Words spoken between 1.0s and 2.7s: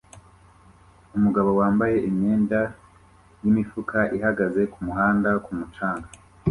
Umugabo wambaye imyenda